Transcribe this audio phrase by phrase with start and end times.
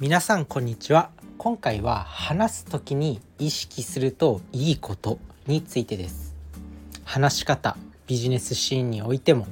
[0.00, 1.10] 皆さんこんにちは。
[1.38, 6.36] 今回は話す時に意識するといいことについてです。
[7.02, 9.48] 話し方ビジネスシーンにおいても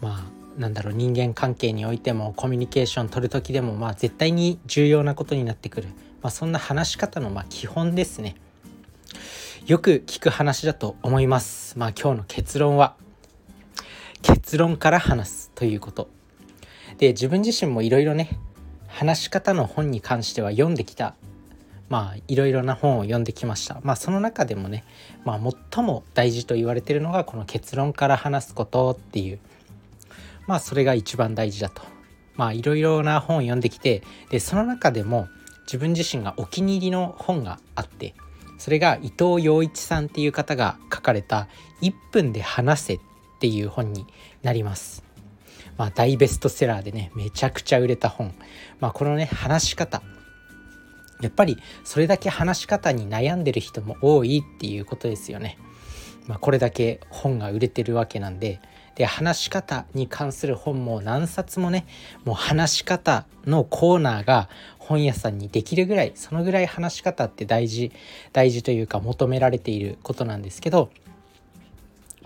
[0.00, 0.28] ま
[0.58, 5.88] あなんだろう人間関係においてもコミュニケーション取る時でもまあ絶対に重要なことになってくる、
[6.22, 8.36] まあ、そんな話し方のま基本ですね。
[9.66, 11.76] よく聞く話だと思います。
[11.76, 12.94] まあ今日の結論は
[14.22, 16.08] 結論から話すということ。
[16.98, 18.38] で自分自身もいろいろね
[18.94, 21.16] 話し方の本に関しては読んできた
[21.88, 24.84] まあいろいろな本を読んできましたまあその中でもね、
[25.24, 25.40] まあ、
[25.72, 29.40] 最も大事と言われてるのがこの結論から話すことっていう
[30.46, 31.82] まあそれが一番大事だと
[32.36, 35.28] まあいろいろな本を読んできてでその中でも
[35.66, 38.14] 自分自身がお気に入りの本があって
[38.58, 41.48] それが伊藤洋一さんっていう方が書かれた
[41.82, 43.00] 「1分で話せ」っ
[43.40, 44.06] ていう本に
[44.42, 45.04] なります。
[45.76, 48.34] まあ、大ベストセラーでねめちゃくちゃ売れた本、
[48.80, 50.02] まあ、このね話し方。
[51.20, 55.58] やっぱりそれだけ話し方に悩んでる人も多いっていうことですよね。
[56.26, 58.60] まあ、これだけ本が売れてるわけなんで。
[58.94, 61.84] で話し方に関する本も何冊もね
[62.24, 67.90] もう話し方のコーナーが本屋さんにできるぐらいそのぐらい話し方って大事
[68.32, 70.90] 大事というか求められていることなんですけど、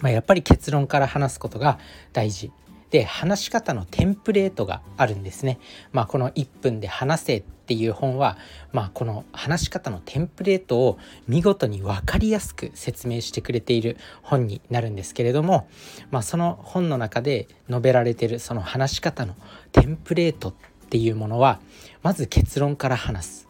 [0.01, 1.79] まあ、やっぱり結論から話すことが
[2.13, 2.53] 大事。
[2.91, 5.59] で話し方のテンプレートがあるんですね。
[5.93, 8.39] まあ、この1分で話せっていう本は、
[8.73, 15.69] まあ、この話し方のテンプレートを見事に分かりやすく説明してくれている本になるんですけれども、
[16.11, 19.35] まあ、その本の中で述べられてるその話し方の
[19.73, 20.55] テンプレートっ
[20.89, 21.61] ていうものは
[22.03, 23.49] まず結論から話す。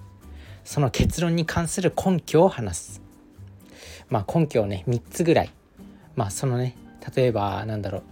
[0.65, 3.03] その結論に関する根拠を話す、
[4.11, 5.51] まあ、根拠をね3つぐらい。
[6.15, 6.77] まあそのね
[7.15, 8.03] 例えばなんだろう。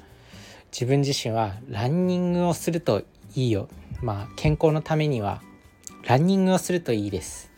[0.72, 3.02] 自分自身はランニングをすると
[3.34, 3.68] いいよ。
[4.02, 5.42] まあ健康のためには
[6.06, 7.50] ランニングをするといいです。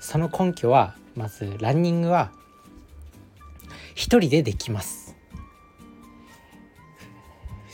[0.00, 2.32] その根拠はまずランニングは
[3.94, 5.16] 一人でできます。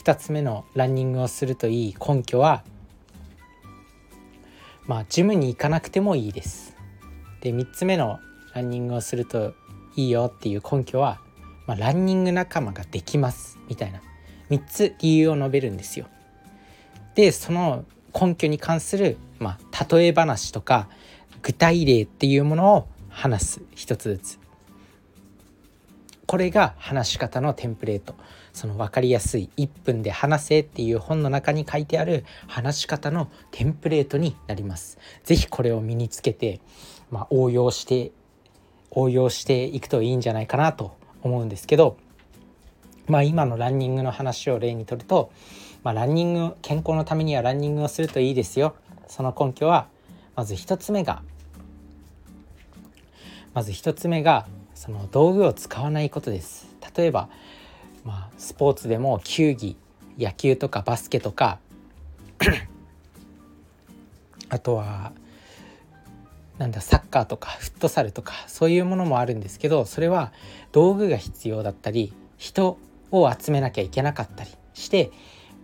[0.03, 2.63] 2つ目のランニングをするといい根拠は
[4.87, 6.75] まあジムに行かなくてもいいです。
[7.41, 8.19] で3つ目の
[8.53, 9.53] ランニングをすると
[9.95, 11.19] いいよっていう根拠は、
[11.67, 14.01] まあ、ランニング仲間ができますみたいな。
[14.51, 16.05] 3つ理由を述べるんですよ。
[17.15, 20.87] でその根拠に関する、まあ、例え話とか
[21.41, 24.39] 具体例っていうものを話す一つずつ。
[26.27, 28.15] これが話し方のテンプレート
[28.53, 34.97] その分かりやすい1分で話せっていう本の中に書いてある話し方のテンプレートになります。
[35.23, 36.61] 是非これを身につけて、
[37.09, 38.11] まあ、応用して
[38.91, 41.97] 応用していくといいんじゃないかなと思うんですけど
[43.07, 45.31] まあ、今のランニングの話を例にとると、
[45.83, 48.75] まあ、ランニング健康のためにはランニングをするといいですよ。
[49.07, 49.87] その根拠は
[50.35, 51.21] まず1つ目が
[53.53, 56.67] まず1つ目がその道具を使わないことです。
[56.95, 57.29] 例えば、
[58.03, 59.77] まあ、スポーツでも球技
[60.17, 61.59] 野球とかバスケとか
[64.49, 65.13] あとは
[66.57, 70.31] なんだサッカーとかフットサルとかそういうものもあるんですけどそれは
[70.71, 72.77] 道具が必要だったり人
[73.11, 75.11] を集めなきゃいけなかったりして、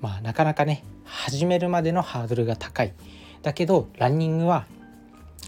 [0.02, 2.94] まあ、なかなかね始めるまでのハードルが高い。
[3.42, 4.66] だけどランニングは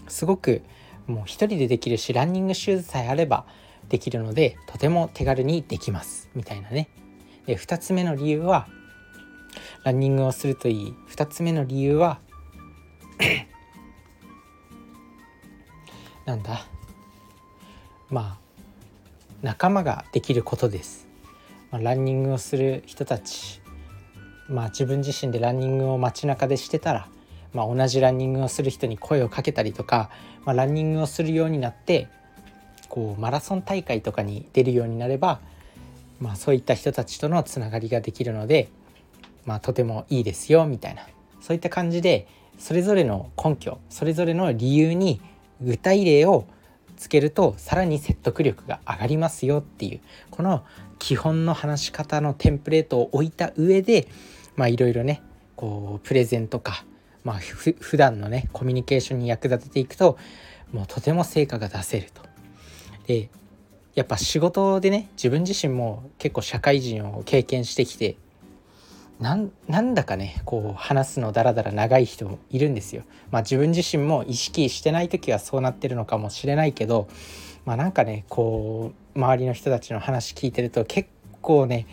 [0.08, 0.62] すごく
[1.06, 3.44] もう一人でできるしランニングシューズさえあれば
[3.88, 6.30] できるのでとても手軽にできます。
[6.34, 6.88] みたいなね。
[7.46, 8.68] で2つ目の理由は
[9.84, 10.94] ランニングをするといい。
[11.10, 12.20] 2つ目の理由は
[16.24, 16.64] なんだ。
[18.08, 18.38] まあ
[19.42, 21.09] 仲間ができることです。
[21.70, 23.60] まあ、ランニングをする人たち、
[24.48, 27.08] まあ、自分自身でランニングを街中でしてたら、
[27.52, 30.10] まあ、同じランニングをする人に声をかけたりとか、
[30.44, 32.08] まあ、ランニングをするようになって
[32.88, 35.40] こうマラソン大会とかに出るようになれば、
[36.20, 38.68] まあ、そういった人たちとのつながりができるので、
[39.46, 41.06] まあ、とてもいいですよみたいな。
[41.40, 42.26] そういった感じで
[42.58, 45.22] それぞれの根拠それぞれの理由に
[45.62, 46.44] 具体例を
[47.00, 50.00] つけるとさらに説得力が上がりますよっていう
[50.30, 50.62] この
[50.98, 54.06] 基本の話し方のテンプレートを置いた上で
[54.54, 55.22] まあいろいろね
[55.56, 56.84] こうプレゼンとか
[57.24, 60.18] まあふ普段のねコミュニケーションに役立てていくと
[60.72, 62.22] もうとても成果が出せると。
[63.06, 63.30] で
[63.94, 68.16] やっぱ仕事でね自分自身も結構社会人を経験してきて
[69.20, 73.02] なんなんだかねこう話すのだらだら長い人もいるんですよ。
[73.30, 77.06] まあ自分自身も意識してない時はそうなってるのかもしれないけど
[77.66, 81.10] まあなんかねこう周りの人たちの話聞いてると結
[81.42, 81.86] 構ね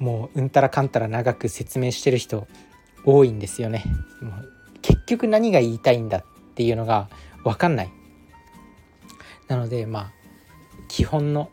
[0.00, 2.48] もううんたらかんたら長く説明してる人
[3.04, 3.84] 多いんですよね。
[4.20, 4.52] もう
[4.82, 6.24] 結局何が言いたいんだっ
[6.56, 7.08] ていうのが
[7.44, 7.92] 分かんない
[9.46, 10.12] なのでまあ
[10.88, 11.50] 基本の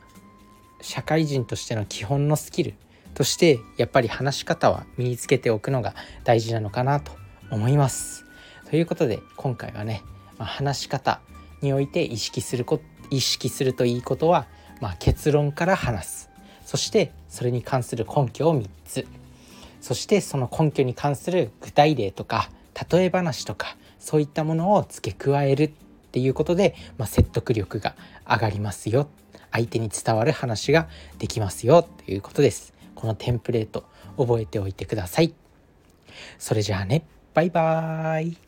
[0.82, 2.74] 社会人としての基本のスキル
[3.16, 7.14] としてやっぱり話し方は身につけておくのが大事なのかなと
[7.50, 8.26] 思います。
[8.70, 10.04] ということで今回はね、
[10.38, 11.22] まあ、話し方
[11.62, 12.80] において意識するこ
[13.10, 14.48] 意識するといいことは、
[14.82, 16.30] まあ、結論から話す。
[16.66, 19.08] そしてそれに関する根拠を3つ。
[19.82, 22.50] そしてその根拠に関する具体例とか
[22.92, 25.74] 例え話とかそういったものを付け加える。
[26.16, 27.94] っていうことで、まあ、説得力が
[28.26, 29.10] 上がりますよ。
[29.52, 30.88] 相手に伝わる話が
[31.20, 31.84] できますよ。
[31.84, 32.75] ということです。
[33.06, 33.86] このテンプレート
[34.18, 35.36] 覚えておいてください。
[36.40, 37.06] それじゃあね。
[37.36, 38.45] バイバーイ。